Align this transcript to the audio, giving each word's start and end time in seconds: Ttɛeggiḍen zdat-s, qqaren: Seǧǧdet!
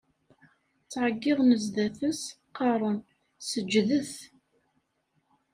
Ttɛeggiḍen 0.83 1.51
zdat-s, 1.63 2.21
qqaren: 2.47 2.97
Seǧǧdet! 3.49 4.13